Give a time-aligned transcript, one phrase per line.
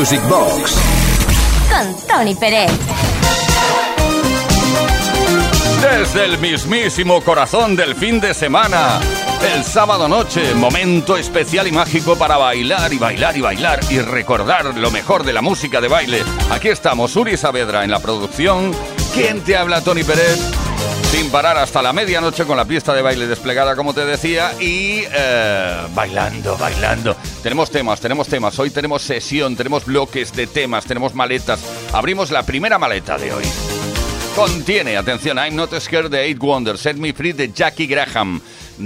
[0.00, 0.76] Music Box
[1.68, 2.70] con Tony Pérez.
[5.82, 8.98] Desde el mismísimo corazón del fin de semana,
[9.54, 14.74] el sábado noche, momento especial y mágico para bailar y bailar y bailar y recordar
[14.74, 16.24] lo mejor de la música de baile.
[16.50, 18.72] Aquí estamos, Uri Saavedra en la producción.
[19.12, 20.59] ¿Quién te habla, Tony Pérez?
[21.10, 25.02] sin parar hasta la medianoche con la pista de baile desplegada, como te decía, y
[25.12, 27.16] eh, bailando, bailando.
[27.42, 28.56] Tenemos temas, tenemos temas.
[28.58, 31.60] Hoy tenemos sesión, tenemos bloques de temas, tenemos maletas.
[31.92, 33.44] Abrimos la primera maleta de hoy.
[34.36, 38.40] Contiene, atención, I'm Not Scared de Eight Wonders, Set Me Free de Jackie Graham,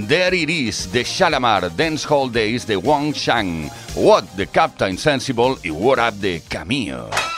[0.07, 5.57] There It Is de Shalamar, Dance Hall Days de Wang Shang, What de Captain Sensible
[5.61, 7.34] y What Up de Camille.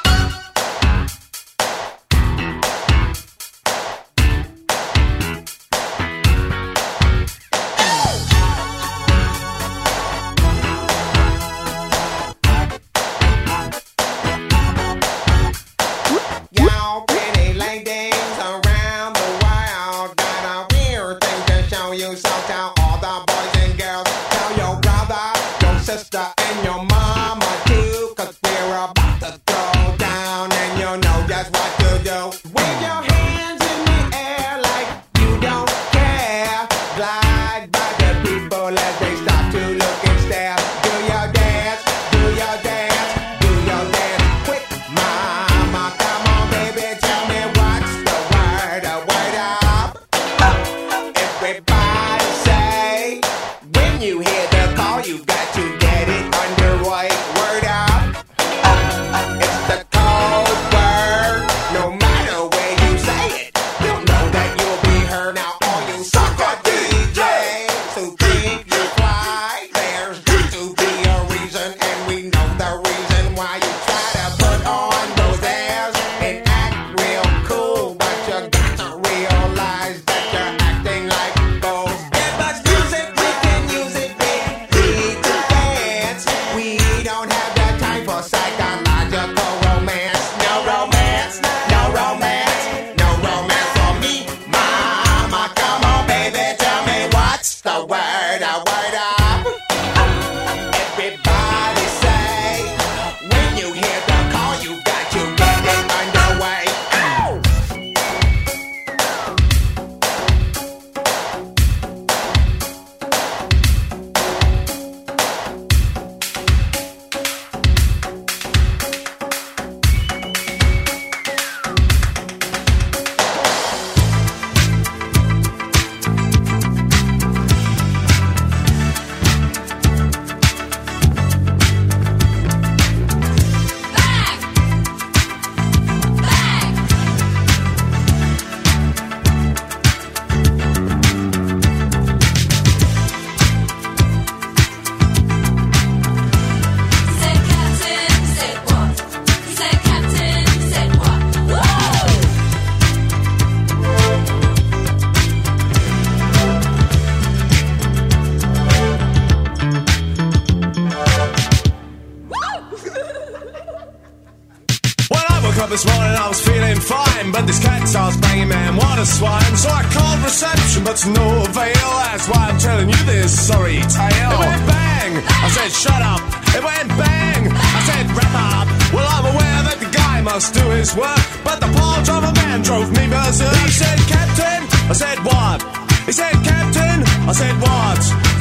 [165.66, 167.32] this morning, I was feeling fine.
[167.34, 169.58] But this cat starts banging, man, what a swine.
[169.58, 171.90] So I called reception, but to no avail.
[172.06, 174.38] That's why I'm telling you this sorry tale.
[174.38, 176.22] It went bang, I said, shut up.
[176.54, 178.68] It went bang, I said, wrap up.
[178.94, 181.26] Well, I'm aware that the guy must do his work.
[181.42, 183.58] But the poor driver man drove me berserk.
[183.66, 185.66] He said, Captain, I said, what?
[186.06, 188.37] He said, Captain, I said, what?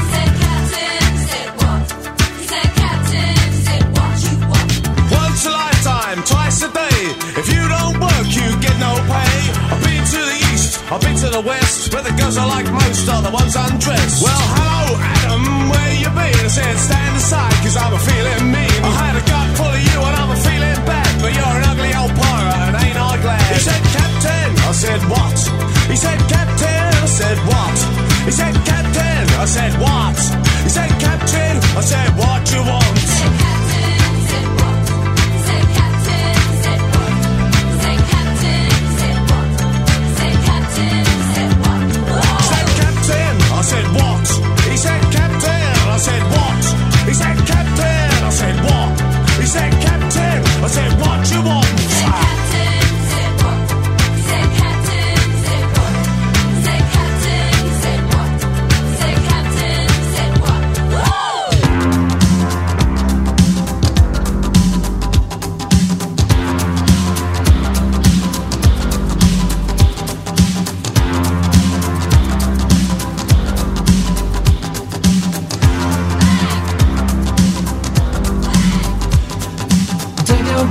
[10.86, 14.22] I've been to the west, where the girls I like most are the ones undressed.
[14.22, 16.38] Well, hello, Adam, where you been?
[16.38, 18.78] I said, stand aside, cause I'm a feeling mean.
[18.86, 21.64] I had a gut full of you and I'm a feeling bad, but you're an
[21.66, 23.46] ugly old pirate and ain't I glad?
[23.50, 25.36] He said, Captain, I said, what?
[25.90, 27.76] He said, Captain, I said, what?
[28.22, 30.18] He said, Captain, I said, what?
[30.62, 33.35] He said, Captain, I said, what you want?
[43.66, 44.26] said, what?
[44.70, 45.74] He said, Captain.
[45.94, 46.62] I said, what?
[47.08, 48.10] He said, Captain.
[48.22, 48.90] I said, what?
[49.40, 50.38] He said, Captain.
[50.64, 51.95] I said, what you want?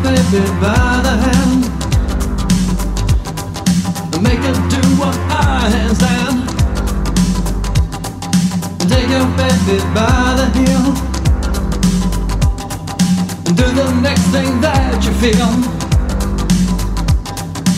[0.04, 1.62] Baby by the hand
[4.22, 6.38] make her do what I handstand.
[8.90, 10.86] Take your baby by the heel
[13.60, 15.50] do the next thing that you feel.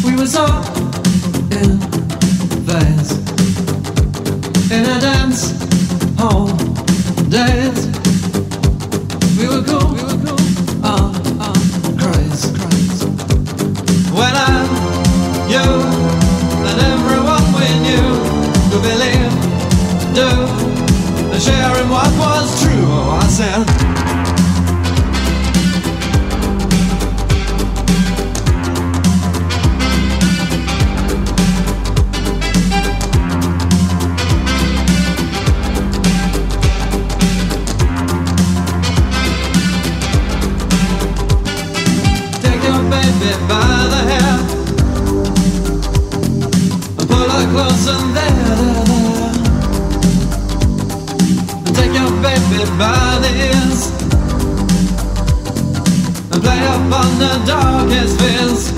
[0.05, 0.45] We were so
[1.59, 1.79] in
[2.67, 3.11] phase
[4.71, 5.41] in a dance
[6.17, 6.47] hall
[7.29, 7.79] days.
[9.37, 9.93] We were cool.
[9.93, 10.16] We were
[21.39, 22.85] sharing what was true.
[22.87, 23.96] Oh, I said.
[52.79, 53.89] Ears
[56.31, 58.76] and play upon the darkest fears.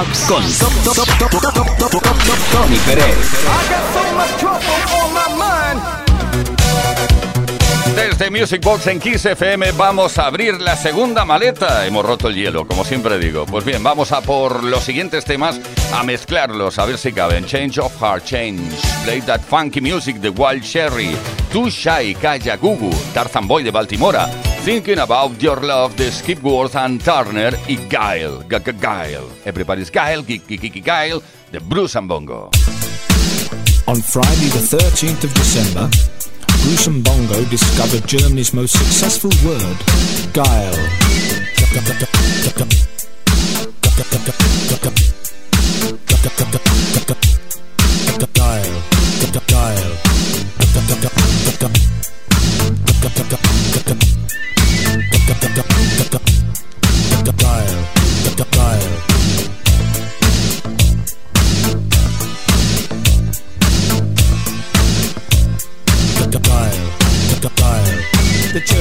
[0.00, 0.42] Box con
[2.52, 3.18] Tony Pérez.
[7.94, 11.86] Desde Music Box en Kiss FM vamos a abrir la segunda maleta.
[11.86, 13.44] Hemos roto el hielo, como siempre digo.
[13.44, 15.60] Pues bien, vamos a por los siguientes temas,
[15.92, 17.44] a mezclarlos, a ver si caben.
[17.44, 18.76] Change of Heart, Change.
[19.04, 21.14] Play That Funky Music de Wild Cherry.
[21.52, 22.90] Too Shy, Kaya Gugu.
[23.12, 24.30] Tarzan Boy de Baltimora.
[24.62, 28.44] Thinking About Your Love de Skipworth and Turner y Geil.
[28.46, 29.24] Geil.
[29.46, 32.50] Everybody's Geil, Geil, de Bruce and Bongo.
[33.88, 35.88] On Friday the 13th of December,
[36.62, 39.78] Bruce and Bongo discovered Germany's most successful word,
[40.34, 41.00] geil.
[53.00, 53.40] The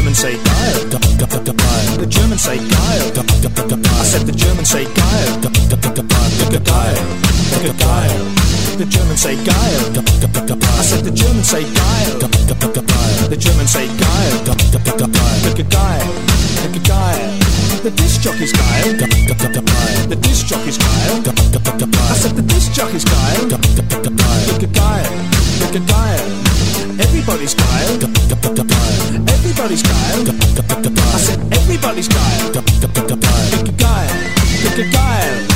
[0.10, 0.90] Germans say geil.
[2.00, 3.14] The Germans say geil.
[4.00, 5.42] I said the Germans say geil.
[6.66, 7.06] Geil.
[7.78, 8.26] Geil.
[8.80, 9.82] The Germans say geil.
[10.64, 12.20] I said the Germans say geil.
[13.30, 14.46] The Germans say geil.
[15.70, 16.14] Geil.
[16.84, 17.39] Geil.
[17.82, 18.98] The disc jockey's geil.
[18.98, 21.24] The disc jockey's geil.
[21.24, 23.48] I said the disc jockey's geil.
[23.48, 25.08] Geil.
[25.88, 26.26] Geil.
[27.00, 28.04] Everybody's geil.
[29.32, 30.28] Everybody's geil.
[30.28, 32.52] I said everybody's geil.
[32.52, 34.12] Pick a geil.
[34.62, 35.48] Pick a geil.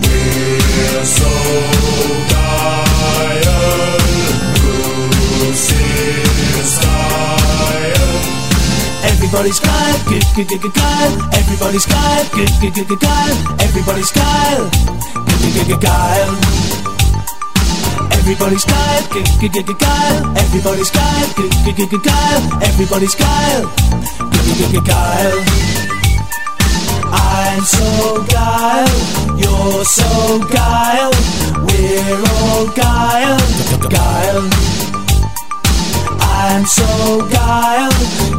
[0.00, 1.28] We're so
[2.32, 3.52] geil.
[5.44, 7.15] Bruce is geil.
[9.16, 9.96] Everybody's geil.
[10.04, 11.12] Good, good, good, good, geil.
[11.32, 12.24] Everybody's geil.
[12.36, 13.36] Good, good, good, good, geil.
[13.64, 14.68] Everybody's geil.
[14.68, 16.76] Good, good, good, good, geil.
[18.26, 20.36] Everybody's geil, g g g geil.
[20.36, 22.42] Everybody's geil, g g g g geil.
[22.60, 23.70] Everybody's geil,
[24.32, 25.38] g g g geil.
[27.12, 28.90] I'm so geil,
[29.38, 31.10] you're so geil.
[31.64, 33.38] We're all geil,
[33.88, 34.85] geil.
[36.48, 37.90] I'm so geil,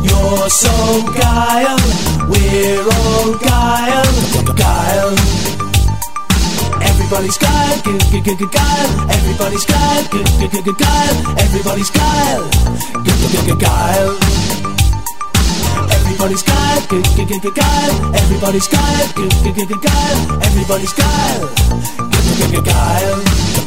[0.02, 0.72] you're so
[1.12, 1.78] geil.
[2.32, 4.08] We're all geil,
[4.56, 5.12] geil.
[6.88, 8.90] Everybody's good, good, good, good, geil.
[9.12, 11.16] Everybody's good, good, good, good, geil.
[11.38, 12.48] Everybody's good,
[13.04, 14.16] good, good, good, geil.
[15.92, 17.92] Everybody's good, good, good, good, geil.
[18.16, 20.18] Everybody's good, good, good, good, geil.
[20.48, 21.42] Everybody's geil,
[22.00, 23.66] good, good, good, good,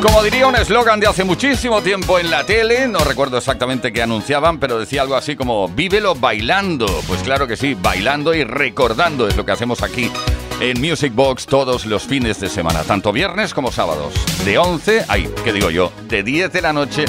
[0.00, 4.02] Como diría un eslogan de hace muchísimo tiempo en la tele, no recuerdo exactamente qué
[4.02, 6.86] anunciaban, pero decía algo así como vívelo bailando.
[7.08, 10.12] Pues claro que sí, bailando y recordando es lo que hacemos aquí
[10.60, 14.14] en Music Box todos los fines de semana, tanto viernes como sábados.
[14.44, 15.92] De 11, ay, ¿qué digo yo?
[16.08, 17.04] De 10 de la noche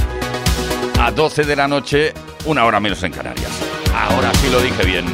[0.99, 2.13] a 12 de la noche,
[2.45, 3.51] una hora menos en Canarias.
[3.95, 5.05] Ahora sí lo dije bien.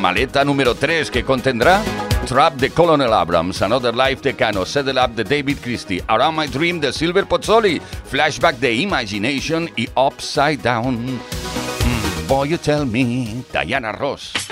[0.00, 1.82] Maleta número 3 que contendrá
[2.26, 6.46] Trap de Colonel Abrams, Another Life de Kano, Saddle Up de David Christie, Around My
[6.46, 11.06] Dream de Silver Pozzoli, Flashback de Imagination y Upside Down.
[11.06, 14.49] Mm, boy, you tell me, Diana Ross.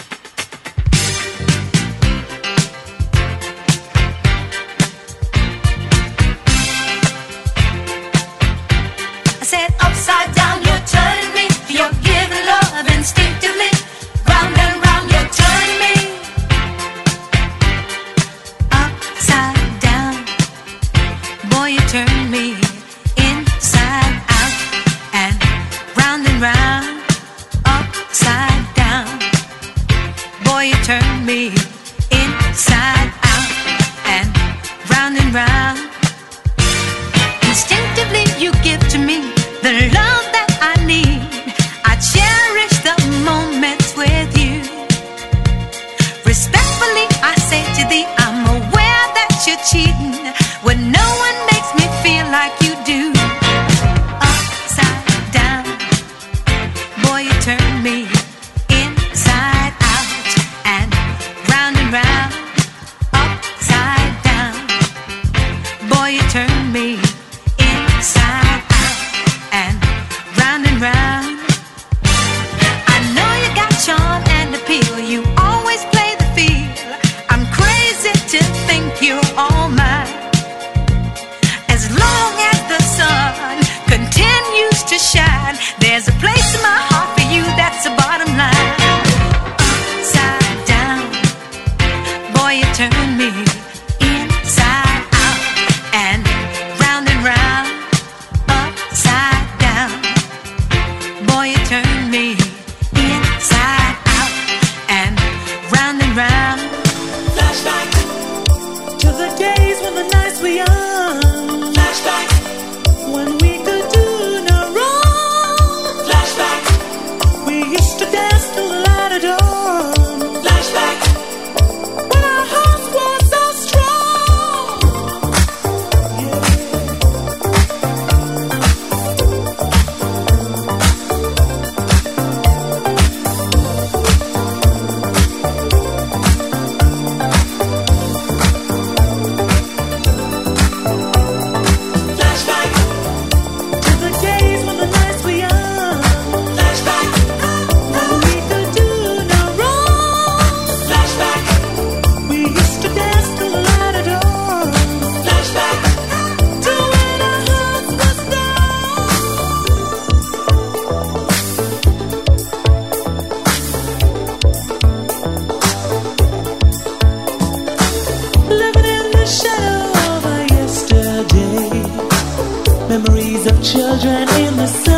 [173.73, 174.98] children in the sun.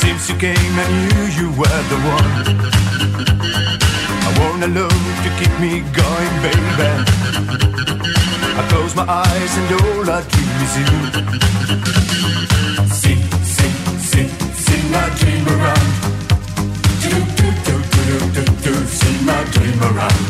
[0.00, 2.30] Since you came, I knew you were the one.
[4.26, 6.90] I want a love to keep me going, baby.
[8.58, 10.92] I close my eyes and all I dream is you.
[12.94, 13.74] Sing, sing,
[14.10, 14.30] sing,
[14.66, 15.90] sing my dream around.
[17.02, 20.22] Do, do, do, do, do, do, do, sing my dream around.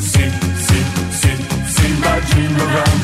[0.00, 0.32] Sing,
[0.66, 0.86] sing,
[1.20, 1.40] sing,
[1.76, 3.00] sing my dream around.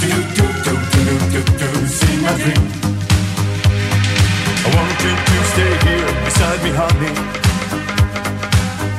[0.00, 2.79] Do, do, do, do, do, do, do, sing my dream.
[5.00, 5.06] To
[5.52, 7.12] stay here beside me, honey.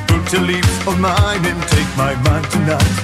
[0.08, 2.94] Put your lips on mine and take my mind tonight.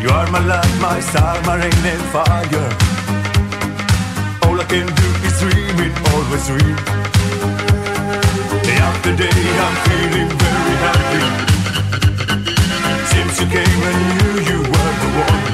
[0.00, 2.70] You are my light, my star, my rain and fire.
[4.44, 6.76] All I can do is dream it, always dream.
[8.64, 11.24] Day after day, I'm feeling very happy.
[13.12, 15.44] Since you came, I knew you were the one.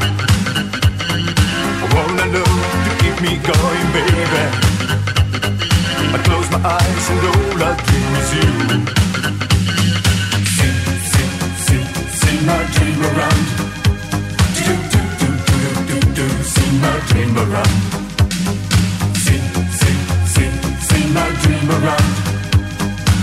[1.83, 2.51] I wanna know
[2.87, 5.14] to keep me going, baby.
[6.15, 8.51] I close my eyes and all I dream is you.
[10.57, 10.79] Sing,
[11.11, 11.33] sing,
[11.67, 11.87] sing,
[12.21, 13.45] sing my dream around.
[14.55, 15.59] Do, do, do, do,
[15.89, 17.75] do, do, do, sing my dream around.
[19.25, 19.45] Sing,
[19.81, 20.01] sing,
[20.35, 20.55] sing,
[20.89, 22.11] sing my dream around.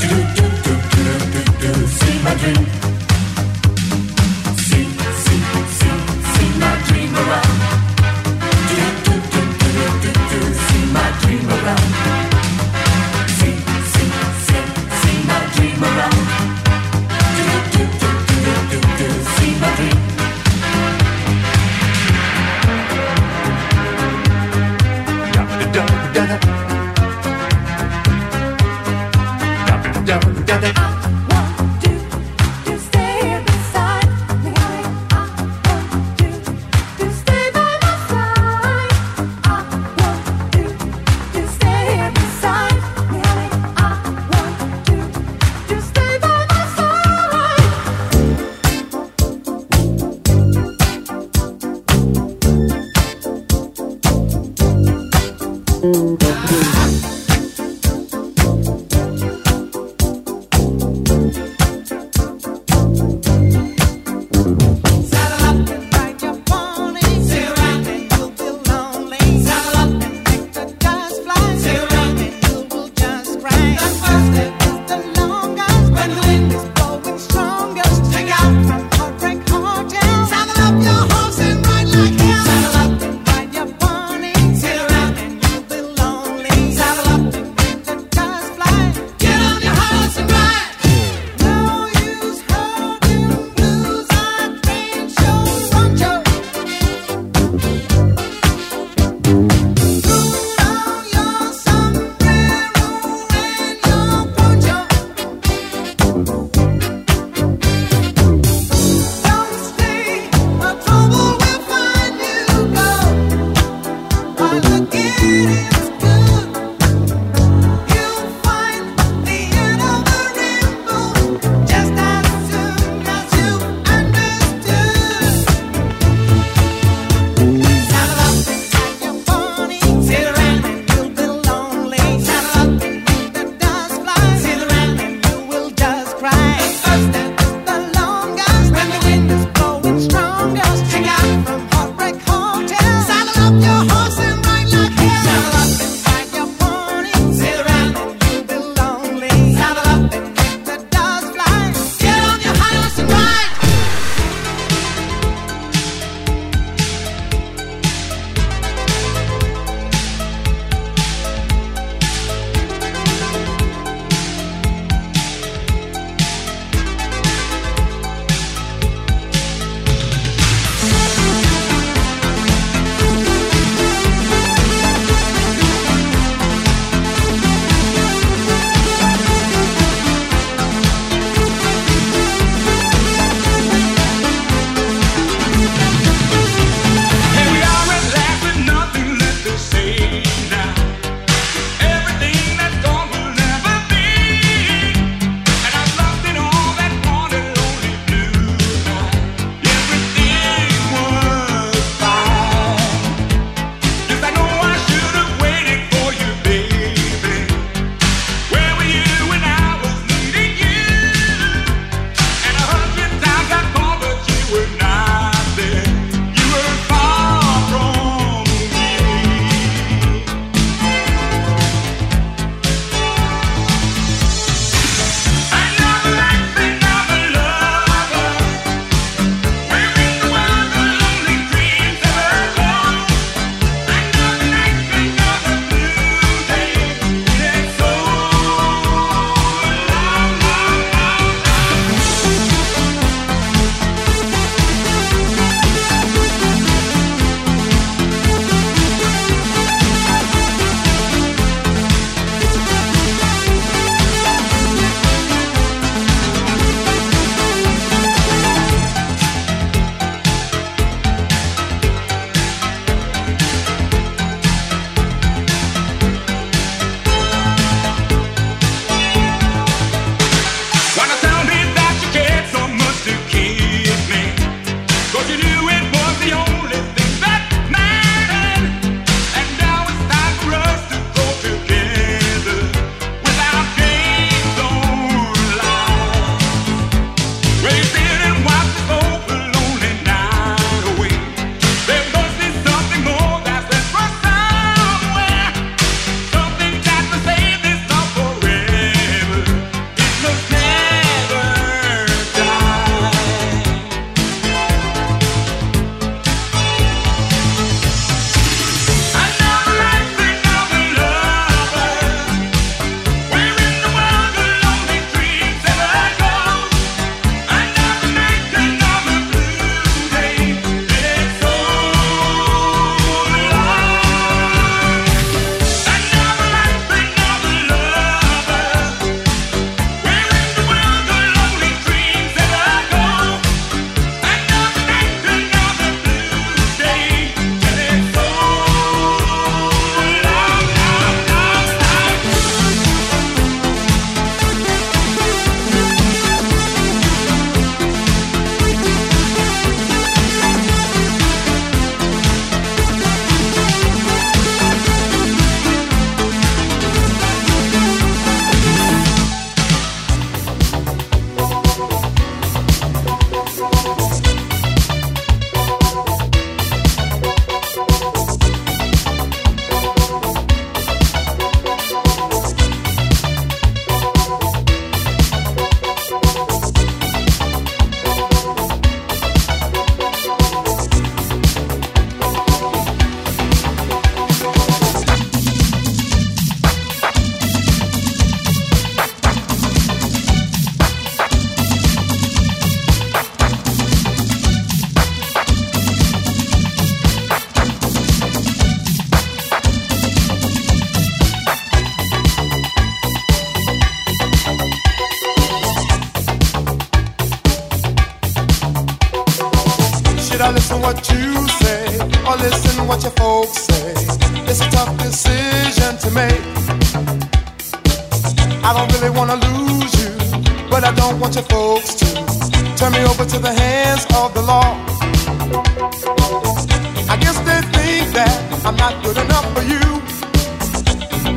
[0.02, 2.81] Do, do, do, do, do, do, do, sing my dream.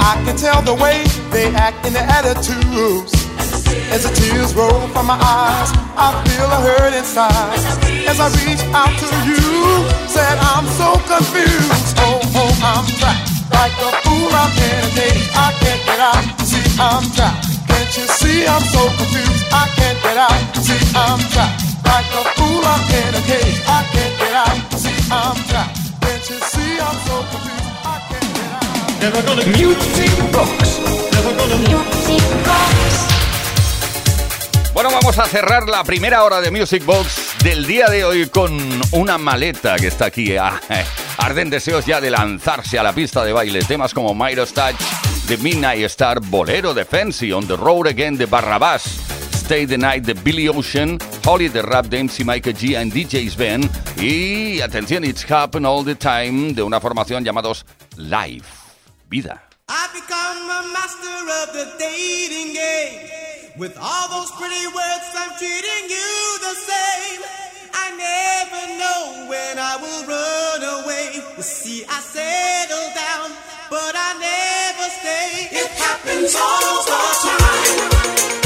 [0.04, 1.00] I can tell the way
[1.32, 3.16] they act in their attitudes.
[3.88, 7.56] As the tears roll from my eyes, I feel a hurt inside.
[8.04, 9.40] As I reach out to you,
[10.04, 11.96] said I'm so confused.
[12.04, 13.32] Oh, oh, I'm trapped.
[13.48, 15.24] Like a fool, I'm in a cage.
[15.32, 16.24] I can't get out.
[16.44, 17.48] See, I'm trapped.
[17.64, 19.40] Can't you see I'm so confused?
[19.56, 20.36] I can't get out.
[20.60, 21.64] See, I'm trapped.
[21.80, 23.56] Like a fool, I'm in a cage.
[23.64, 24.58] I can't get out.
[24.76, 25.83] See, I'm trapped.
[29.04, 30.80] Never gonna Music Box.
[31.12, 33.04] Never gonna Music Box.
[34.72, 38.58] Bueno, vamos a cerrar la primera hora de Music Box del día de hoy con
[38.92, 40.38] una maleta que está aquí.
[40.38, 40.82] Ah, eh,
[41.18, 43.60] arden deseos ya de lanzarse a la pista de baile.
[43.64, 44.80] Temas como Myros Touch,
[45.28, 48.86] The Midnight Star, Bolero de Fancy, On the Road Again de Barrabás,
[49.34, 50.96] Stay the Night de Billy Ocean,
[51.26, 55.84] Holly the Rap de MC Michael G and DJ Sven y, atención, It's Happen All
[55.84, 58.63] the Time de una formación llamados Life,
[59.14, 59.40] Vida.
[59.68, 63.08] I've become a master of the dating game.
[63.56, 66.10] With all those pretty words, I'm treating you
[66.42, 67.20] the same.
[67.72, 71.22] I never know when I will run away.
[71.36, 73.30] You see, I settle down,
[73.70, 75.46] but I never stay.
[75.62, 78.43] It happens all the time.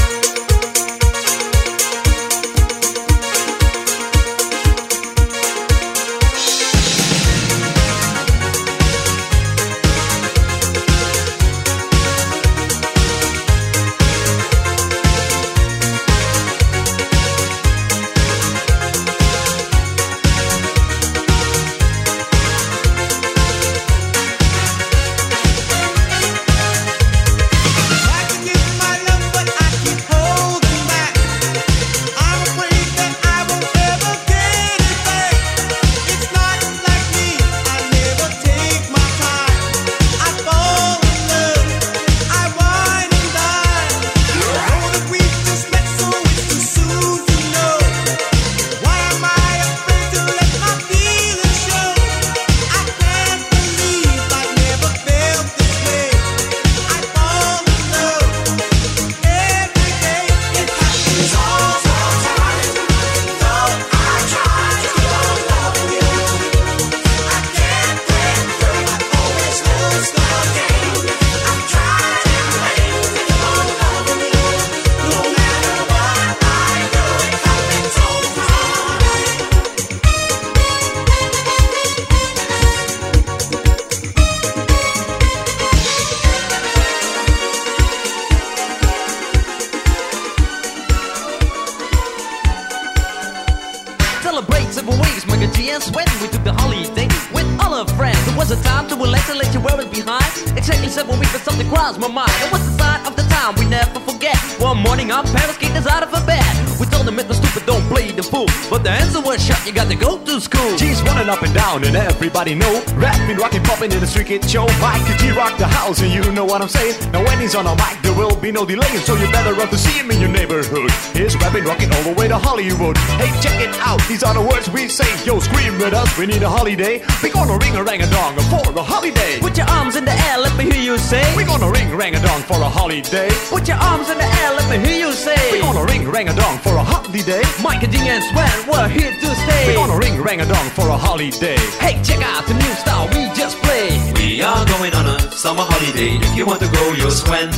[114.08, 114.66] Street kid show.
[114.80, 116.96] Mike G rock the house, and you know what I'm saying.
[117.12, 119.68] Now when he's on a mic, there will be no delay, so you better run
[119.68, 120.90] to see him in your neighborhood.
[121.12, 122.96] He's rapping, rocking all the way to Hollywood.
[123.20, 125.08] Hey, check it out, these are the words we say.
[125.24, 127.04] Yo, scream with us, we need a holiday.
[127.22, 129.38] We gonna ring a rang a dong for a holiday.
[129.40, 131.24] Put your arms in the air, let me hear you say.
[131.36, 133.28] We gonna ring rang a dong for a holiday.
[133.50, 135.38] Put your arms in the air, let me hear you say.
[135.52, 137.42] We gonna ring rang a dong for a holiday.
[137.62, 139.68] Mike and G and Sven, we're here to stay.
[139.68, 141.58] We gonna ring rang a dong for a holiday.
[141.82, 143.97] Hey, check out the new style we just played.
[144.38, 146.14] We are going on a summer holiday.
[146.14, 147.50] If you want to go, you'll swim.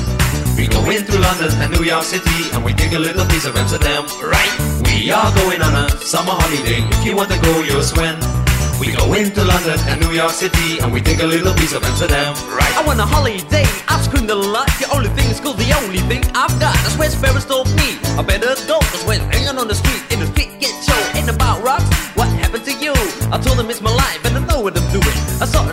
[0.56, 3.52] We go into London and New York City and we take a little piece of
[3.54, 4.48] Amsterdam, right?
[4.88, 6.80] We are going on a summer holiday.
[6.96, 8.16] If you want to go, you'll swim.
[8.80, 11.84] We go into London and New York City and we take a little piece of
[11.84, 12.72] Amsterdam, right?
[12.72, 14.72] I want a holiday, I've screamed a lot.
[14.80, 16.72] The only thing is cool, the only thing I've got.
[16.80, 18.00] That's where Sparrows told me.
[18.16, 20.96] I better go, cause when hanging on the street, in the street get show.
[21.12, 21.84] Ain't about rocks,
[22.16, 22.96] what happened to you?
[23.28, 25.16] I told them it's my life and I know what I'm doing.
[25.40, 25.72] I saw I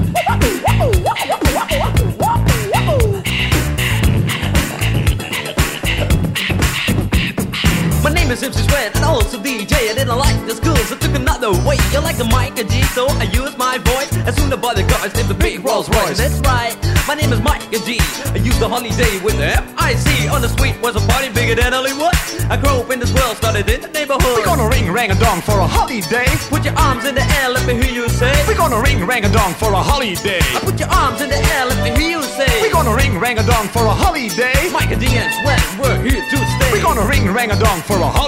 [8.31, 9.91] name is MC and also DJ.
[9.91, 11.75] I didn't like the school, so took another way.
[11.91, 14.11] You like the mic and G, so I use my voice.
[14.23, 16.17] As soon as the guys named the big Rolls Royce.
[16.17, 16.75] That's right,
[17.07, 17.99] my name is Mike G.
[18.31, 20.29] I used the holiday with the F-I-C.
[20.29, 22.15] On the street was a party bigger than Hollywood.
[22.47, 24.37] I grew up in this world, started in the neighborhood.
[24.37, 26.27] We're gonna ring rang a dong for a holiday.
[26.47, 28.31] Put your arms in the air, let me hear you say.
[28.47, 30.39] We're gonna ring rang a dong for a holiday.
[30.55, 32.47] I put your arms in the air, let me hear you say.
[32.61, 34.55] We're gonna ring rang a dong for a holiday.
[34.71, 36.71] Mike D and Sweat, we're here to stay.
[36.71, 38.20] We're gonna ring rang a dong for a holiday.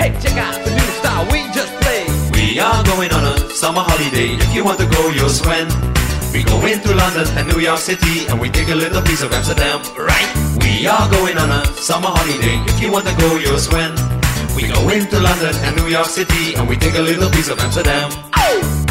[0.00, 2.08] Hey, check out the new style we just played.
[2.32, 4.32] We are going on a summer holiday.
[4.40, 5.68] If you want to go, you'll swim.
[6.32, 9.30] We go into London and New York City and we take a little piece of
[9.32, 10.28] Amsterdam, right?
[10.64, 12.56] We are going on a summer holiday.
[12.72, 13.92] If you want to go, you'll swim.
[14.56, 17.58] We go into London and New York City and we take a little piece of
[17.60, 18.10] Amsterdam.
[18.32, 18.87] Do,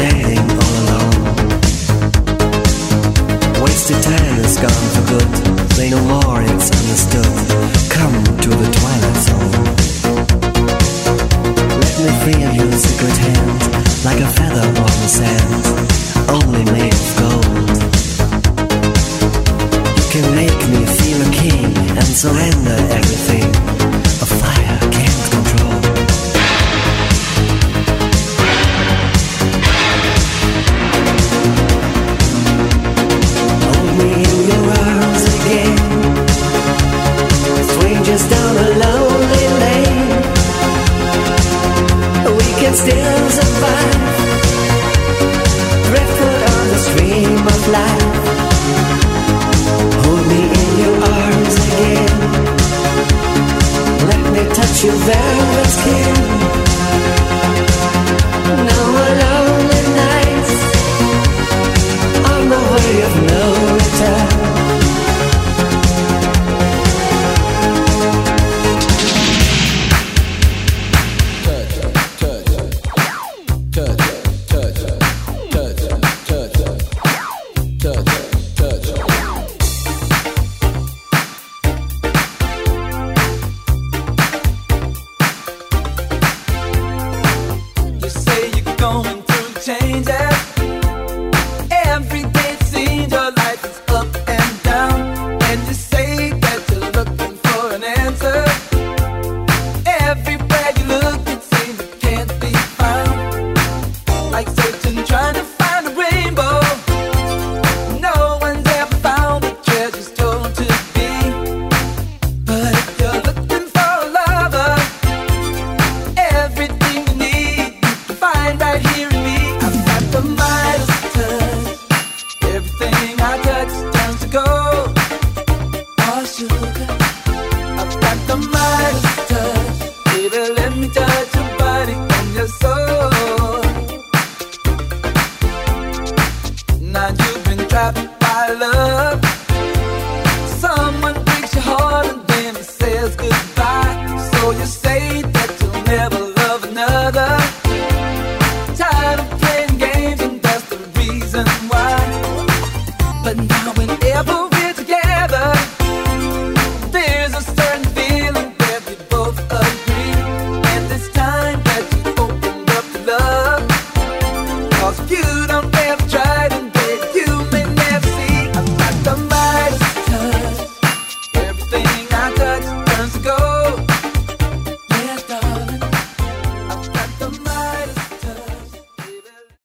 [0.00, 0.39] So